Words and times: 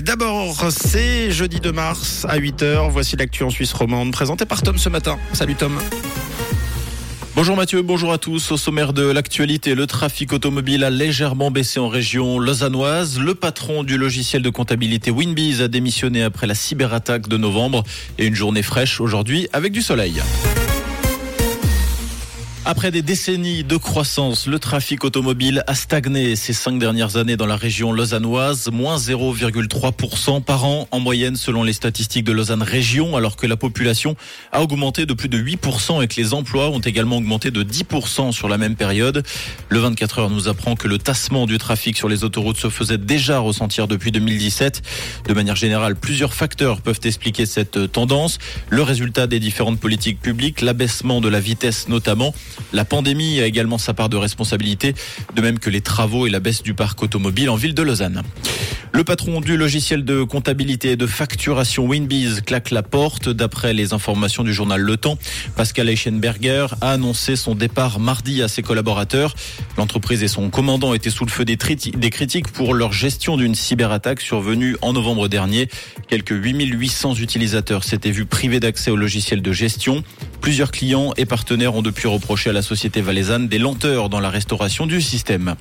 D'abord, 0.00 0.70
c'est 0.70 1.30
jeudi 1.30 1.60
2 1.60 1.70
mars 1.70 2.24
à 2.26 2.38
8h. 2.38 2.90
Voici 2.90 3.14
l'actu 3.16 3.44
en 3.44 3.50
Suisse 3.50 3.74
romande 3.74 4.10
présentée 4.10 4.46
par 4.46 4.62
Tom 4.62 4.78
ce 4.78 4.88
matin. 4.88 5.18
Salut 5.34 5.54
Tom. 5.54 5.78
Bonjour 7.36 7.56
Mathieu, 7.56 7.82
bonjour 7.82 8.10
à 8.10 8.18
tous. 8.18 8.52
Au 8.52 8.56
sommaire 8.56 8.94
de 8.94 9.04
l'actualité, 9.04 9.74
le 9.74 9.86
trafic 9.86 10.32
automobile 10.32 10.82
a 10.84 10.90
légèrement 10.90 11.50
baissé 11.50 11.78
en 11.78 11.88
région 11.88 12.38
lausannoise. 12.38 13.18
Le 13.18 13.34
patron 13.34 13.84
du 13.84 13.98
logiciel 13.98 14.40
de 14.40 14.50
comptabilité 14.50 15.10
Winbees 15.10 15.60
a 15.60 15.68
démissionné 15.68 16.22
après 16.22 16.46
la 16.46 16.54
cyberattaque 16.54 17.28
de 17.28 17.36
novembre 17.36 17.84
et 18.18 18.26
une 18.26 18.34
journée 18.34 18.62
fraîche 18.62 18.98
aujourd'hui 18.98 19.48
avec 19.52 19.72
du 19.72 19.82
soleil. 19.82 20.22
Après 22.64 22.92
des 22.92 23.02
décennies 23.02 23.64
de 23.64 23.76
croissance, 23.76 24.46
le 24.46 24.60
trafic 24.60 25.02
automobile 25.02 25.64
a 25.66 25.74
stagné 25.74 26.36
ces 26.36 26.52
cinq 26.52 26.78
dernières 26.78 27.16
années 27.16 27.36
dans 27.36 27.46
la 27.46 27.56
région 27.56 27.92
lausannoise, 27.92 28.70
moins 28.72 28.98
0,3% 28.98 30.40
par 30.44 30.64
an 30.64 30.86
en 30.92 31.00
moyenne 31.00 31.34
selon 31.34 31.64
les 31.64 31.72
statistiques 31.72 32.22
de 32.22 32.30
Lausanne 32.30 32.62
Région, 32.62 33.16
alors 33.16 33.34
que 33.34 33.48
la 33.48 33.56
population 33.56 34.14
a 34.52 34.62
augmenté 34.62 35.06
de 35.06 35.12
plus 35.12 35.28
de 35.28 35.38
8% 35.42 36.04
et 36.04 36.06
que 36.06 36.14
les 36.14 36.34
emplois 36.34 36.70
ont 36.70 36.78
également 36.78 37.16
augmenté 37.16 37.50
de 37.50 37.64
10% 37.64 38.30
sur 38.30 38.48
la 38.48 38.58
même 38.58 38.76
période. 38.76 39.24
Le 39.68 39.80
24 39.80 40.20
heures 40.20 40.30
nous 40.30 40.46
apprend 40.46 40.76
que 40.76 40.86
le 40.86 40.98
tassement 40.98 41.46
du 41.46 41.58
trafic 41.58 41.96
sur 41.96 42.08
les 42.08 42.22
autoroutes 42.22 42.58
se 42.58 42.70
faisait 42.70 42.96
déjà 42.96 43.40
ressentir 43.40 43.88
depuis 43.88 44.12
2017. 44.12 44.82
De 45.26 45.34
manière 45.34 45.56
générale, 45.56 45.96
plusieurs 45.96 46.32
facteurs 46.32 46.80
peuvent 46.80 47.00
expliquer 47.02 47.44
cette 47.44 47.90
tendance. 47.90 48.38
Le 48.70 48.82
résultat 48.82 49.26
des 49.26 49.40
différentes 49.40 49.80
politiques 49.80 50.20
publiques, 50.20 50.60
l'abaissement 50.60 51.20
de 51.20 51.28
la 51.28 51.40
vitesse 51.40 51.88
notamment, 51.88 52.32
la 52.72 52.84
pandémie 52.84 53.40
a 53.40 53.46
également 53.46 53.78
sa 53.78 53.94
part 53.94 54.08
de 54.08 54.16
responsabilité, 54.16 54.94
de 55.34 55.42
même 55.42 55.58
que 55.58 55.70
les 55.70 55.80
travaux 55.80 56.26
et 56.26 56.30
la 56.30 56.40
baisse 56.40 56.62
du 56.62 56.74
parc 56.74 57.02
automobile 57.02 57.50
en 57.50 57.56
ville 57.56 57.74
de 57.74 57.82
Lausanne. 57.82 58.22
Le 58.94 59.04
patron 59.04 59.40
du 59.40 59.56
logiciel 59.56 60.04
de 60.04 60.22
comptabilité 60.22 60.90
et 60.90 60.96
de 60.96 61.06
facturation 61.06 61.86
Winbees 61.86 62.42
claque 62.44 62.70
la 62.70 62.82
porte. 62.82 63.30
D'après 63.30 63.72
les 63.72 63.94
informations 63.94 64.44
du 64.44 64.52
journal 64.52 64.82
Le 64.82 64.98
Temps, 64.98 65.16
Pascal 65.56 65.88
Eichenberger 65.88 66.66
a 66.82 66.90
annoncé 66.90 67.34
son 67.36 67.54
départ 67.54 68.00
mardi 68.00 68.42
à 68.42 68.48
ses 68.48 68.62
collaborateurs. 68.62 69.34
L'entreprise 69.78 70.22
et 70.22 70.28
son 70.28 70.50
commandant 70.50 70.92
étaient 70.92 71.08
sous 71.08 71.24
le 71.24 71.30
feu 71.30 71.46
des, 71.46 71.56
des 71.56 72.10
critiques 72.10 72.52
pour 72.52 72.74
leur 72.74 72.92
gestion 72.92 73.38
d'une 73.38 73.54
cyberattaque 73.54 74.20
survenue 74.20 74.76
en 74.82 74.92
novembre 74.92 75.26
dernier. 75.26 75.70
Quelques 76.08 76.32
8800 76.32 77.14
utilisateurs 77.14 77.84
s'étaient 77.84 78.10
vus 78.10 78.26
privés 78.26 78.60
d'accès 78.60 78.90
au 78.90 78.96
logiciel 78.96 79.40
de 79.40 79.52
gestion. 79.52 80.04
Plusieurs 80.42 80.72
clients 80.72 81.12
et 81.16 81.24
partenaires 81.24 81.76
ont 81.76 81.82
depuis 81.82 82.08
reproché 82.08 82.50
à 82.50 82.52
la 82.52 82.62
société 82.62 83.00
valaisanne 83.00 83.46
des 83.46 83.58
lenteurs 83.58 84.08
dans 84.08 84.18
la 84.18 84.28
restauration 84.28 84.86
du 84.86 85.00
système. 85.00 85.54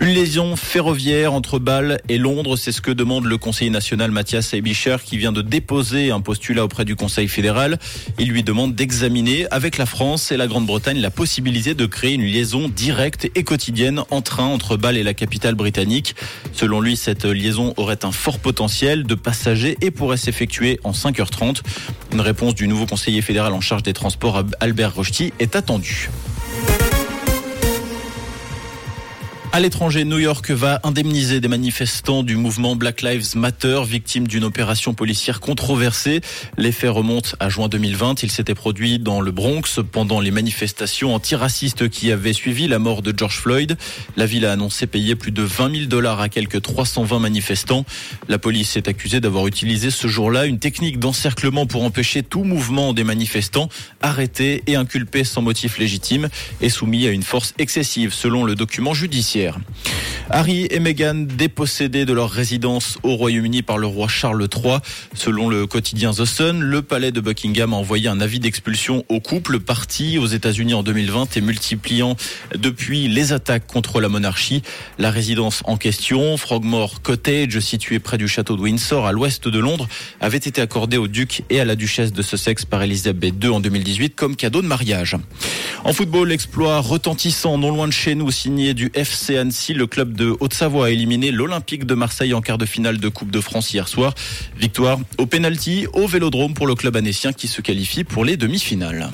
Une 0.00 0.10
lésion 0.10 0.54
ferroviaire 0.54 1.32
entre 1.32 1.58
Bâle 1.58 2.00
et 2.08 2.18
Londres, 2.18 2.56
c'est 2.56 2.70
ce 2.70 2.80
que 2.80 2.92
demande 2.92 3.24
le 3.24 3.36
conseiller 3.36 3.70
national 3.70 4.12
Mathias 4.12 4.54
Eibicher 4.54 4.98
qui 5.04 5.18
vient 5.18 5.32
de 5.32 5.42
déposer 5.42 6.12
un 6.12 6.20
postulat 6.20 6.64
auprès 6.64 6.84
du 6.84 6.94
Conseil 6.94 7.26
fédéral. 7.26 7.80
Il 8.16 8.28
lui 8.28 8.44
demande 8.44 8.76
d'examiner 8.76 9.48
avec 9.50 9.76
la 9.76 9.86
France 9.86 10.30
et 10.30 10.36
la 10.36 10.46
Grande-Bretagne 10.46 11.00
la 11.00 11.10
possibilité 11.10 11.74
de 11.74 11.84
créer 11.84 12.14
une 12.14 12.22
liaison 12.22 12.68
directe 12.68 13.28
et 13.34 13.42
quotidienne 13.42 14.02
en 14.10 14.22
train 14.22 14.44
entre 14.44 14.76
Bâle 14.76 14.96
et 14.96 15.02
la 15.02 15.14
capitale 15.14 15.56
britannique. 15.56 16.14
Selon 16.52 16.80
lui, 16.80 16.96
cette 16.96 17.24
liaison 17.24 17.74
aurait 17.76 18.04
un 18.04 18.12
fort 18.12 18.38
potentiel 18.38 19.02
de 19.02 19.16
passagers 19.16 19.76
et 19.80 19.90
pourrait 19.90 20.16
s'effectuer 20.16 20.78
en 20.84 20.92
5h30. 20.92 21.62
Une 22.12 22.20
réponse 22.20 22.54
du 22.54 22.68
nouveau 22.68 22.86
conseiller 22.86 23.20
fédéral 23.20 23.52
en 23.52 23.60
charge 23.60 23.82
des 23.82 23.94
transports, 23.94 24.44
Albert 24.60 24.94
Rochety, 24.94 25.32
est 25.40 25.56
attendue. 25.56 26.08
À 29.58 29.60
l'étranger, 29.60 30.04
New 30.04 30.18
York 30.18 30.52
va 30.52 30.78
indemniser 30.84 31.40
des 31.40 31.48
manifestants 31.48 32.22
du 32.22 32.36
mouvement 32.36 32.76
Black 32.76 33.02
Lives 33.02 33.34
Matter, 33.34 33.80
victimes 33.84 34.28
d'une 34.28 34.44
opération 34.44 34.94
policière 34.94 35.40
controversée. 35.40 36.20
Les 36.58 36.70
faits 36.70 36.92
remontent 36.92 37.30
à 37.40 37.48
juin 37.48 37.66
2020. 37.66 38.22
Il 38.22 38.30
s'était 38.30 38.54
produit 38.54 39.00
dans 39.00 39.20
le 39.20 39.32
Bronx 39.32 39.80
pendant 39.90 40.20
les 40.20 40.30
manifestations 40.30 41.12
antiracistes 41.12 41.88
qui 41.88 42.12
avaient 42.12 42.34
suivi 42.34 42.68
la 42.68 42.78
mort 42.78 43.02
de 43.02 43.12
George 43.16 43.38
Floyd. 43.38 43.76
La 44.16 44.26
ville 44.26 44.46
a 44.46 44.52
annoncé 44.52 44.86
payer 44.86 45.16
plus 45.16 45.32
de 45.32 45.42
20 45.42 45.74
000 45.74 45.86
dollars 45.86 46.20
à 46.20 46.28
quelques 46.28 46.62
320 46.62 47.18
manifestants. 47.18 47.84
La 48.28 48.38
police 48.38 48.76
est 48.76 48.86
accusée 48.86 49.18
d'avoir 49.18 49.48
utilisé 49.48 49.90
ce 49.90 50.06
jour-là 50.06 50.46
une 50.46 50.60
technique 50.60 51.00
d'encerclement 51.00 51.66
pour 51.66 51.82
empêcher 51.82 52.22
tout 52.22 52.44
mouvement 52.44 52.92
des 52.92 53.02
manifestants, 53.02 53.68
arrêtés 54.02 54.62
et 54.68 54.76
inculpés 54.76 55.24
sans 55.24 55.42
motif 55.42 55.78
légitime 55.78 56.28
et 56.60 56.68
soumis 56.68 57.08
à 57.08 57.10
une 57.10 57.24
force 57.24 57.54
excessive 57.58 58.14
selon 58.14 58.44
le 58.44 58.54
document 58.54 58.94
judiciaire. 58.94 59.47
Harry 60.30 60.66
et 60.70 60.78
Meghan 60.78 61.26
dépossédés 61.26 62.04
de 62.04 62.12
leur 62.12 62.30
résidence 62.30 62.98
au 63.02 63.16
Royaume-Uni 63.16 63.62
par 63.62 63.78
le 63.78 63.86
roi 63.86 64.08
Charles 64.08 64.46
III. 64.54 64.76
Selon 65.14 65.48
le 65.48 65.66
quotidien 65.66 66.12
The 66.12 66.26
Sun, 66.26 66.60
le 66.60 66.82
palais 66.82 67.12
de 67.12 67.20
Buckingham 67.20 67.72
a 67.72 67.76
envoyé 67.76 68.08
un 68.08 68.20
avis 68.20 68.38
d'expulsion 68.38 69.04
au 69.08 69.20
couple 69.20 69.58
parti 69.58 70.18
aux 70.18 70.26
États-Unis 70.26 70.74
en 70.74 70.82
2020 70.82 71.36
et 71.38 71.40
multipliant 71.40 72.14
depuis 72.54 73.08
les 73.08 73.32
attaques 73.32 73.66
contre 73.66 74.02
la 74.02 74.10
monarchie. 74.10 74.62
La 74.98 75.10
résidence 75.10 75.62
en 75.64 75.78
question, 75.78 76.36
Frogmore 76.36 77.00
Cottage, 77.00 77.58
située 77.60 77.98
près 77.98 78.18
du 78.18 78.28
château 78.28 78.56
de 78.56 78.60
Windsor 78.60 79.06
à 79.06 79.12
l'ouest 79.12 79.48
de 79.48 79.58
Londres, 79.58 79.88
avait 80.20 80.36
été 80.36 80.60
accordée 80.60 80.98
au 80.98 81.08
duc 81.08 81.42
et 81.48 81.58
à 81.58 81.64
la 81.64 81.74
duchesse 81.74 82.12
de 82.12 82.20
Sussex 82.20 82.66
par 82.66 82.82
Elisabeth 82.82 83.34
II 83.42 83.50
en 83.50 83.60
2018 83.60 84.14
comme 84.14 84.36
cadeau 84.36 84.60
de 84.60 84.66
mariage. 84.66 85.16
En 85.84 85.94
football, 85.94 86.28
l'exploit 86.28 86.80
retentissant 86.80 87.56
non 87.56 87.70
loin 87.70 87.86
de 87.86 87.92
chez 87.92 88.14
nous 88.14 88.30
signé 88.30 88.74
du 88.74 88.90
FC 88.92 89.37
Annecy. 89.38 89.74
Le 89.74 89.86
club 89.86 90.12
de 90.12 90.36
Haute-Savoie 90.40 90.86
a 90.86 90.90
éliminé 90.90 91.30
l'Olympique 91.30 91.86
de 91.86 91.94
Marseille 91.94 92.34
en 92.34 92.40
quart 92.40 92.58
de 92.58 92.66
finale 92.66 92.98
de 92.98 93.08
Coupe 93.08 93.30
de 93.30 93.40
France 93.40 93.72
hier 93.72 93.88
soir. 93.88 94.14
Victoire 94.58 94.98
au 95.18 95.26
penalty 95.26 95.86
au 95.92 96.06
Vélodrome 96.06 96.54
pour 96.54 96.66
le 96.66 96.74
club 96.74 96.96
annécien 96.96 97.32
qui 97.32 97.48
se 97.48 97.60
qualifie 97.60 98.04
pour 98.04 98.24
les 98.24 98.36
demi-finales. 98.36 99.10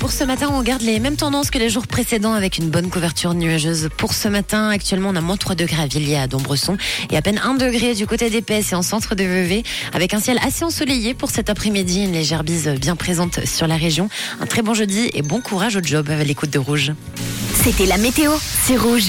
Pour 0.00 0.12
ce 0.12 0.24
matin, 0.24 0.48
on 0.50 0.62
garde 0.62 0.80
les 0.80 0.98
mêmes 0.98 1.16
tendances 1.16 1.50
que 1.50 1.58
les 1.58 1.68
jours 1.68 1.86
précédents 1.86 2.32
avec 2.32 2.56
une 2.56 2.70
bonne 2.70 2.88
couverture 2.88 3.34
nuageuse. 3.34 3.90
Pour 3.98 4.14
ce 4.14 4.28
matin, 4.28 4.70
actuellement, 4.70 5.10
on 5.10 5.14
a 5.14 5.20
moins 5.20 5.36
3 5.36 5.54
degrés 5.54 5.82
à 5.82 5.86
Villiers, 5.86 6.16
à 6.16 6.26
Dombresson 6.26 6.78
et 7.10 7.18
à 7.18 7.22
peine 7.22 7.38
1 7.44 7.54
degré 7.54 7.92
du 7.92 8.06
côté 8.06 8.30
des 8.30 8.42
et 8.50 8.74
en 8.74 8.80
centre 8.80 9.14
de 9.14 9.24
Vevey 9.24 9.62
avec 9.92 10.14
un 10.14 10.20
ciel 10.20 10.40
assez 10.42 10.64
ensoleillé 10.64 11.12
pour 11.12 11.30
cet 11.30 11.50
après-midi. 11.50 12.04
Une 12.04 12.12
légère 12.12 12.44
bise 12.44 12.66
bien 12.80 12.96
présente 12.96 13.44
sur 13.44 13.66
la 13.66 13.76
région. 13.76 14.08
Un 14.40 14.46
très 14.46 14.62
bon 14.62 14.72
jeudi 14.72 15.10
et 15.12 15.20
bon 15.20 15.42
courage 15.42 15.76
au 15.76 15.82
job 15.82 16.08
avec 16.08 16.26
l'écoute 16.26 16.50
de 16.50 16.58
Rouge. 16.58 16.92
C'était 17.62 17.84
la 17.84 17.98
météo, 17.98 18.32
c'est 18.64 18.76
Rouge. 18.78 19.08